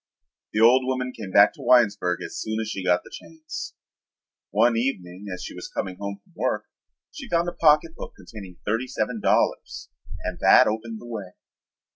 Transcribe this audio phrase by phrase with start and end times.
[0.53, 3.75] The old woman came back to Winesburg as soon as she got the chance.
[4.49, 6.65] One evening as she was coming home from work
[7.11, 9.89] she found a pocket book containing thirty seven dollars,
[10.23, 11.33] and that opened the way.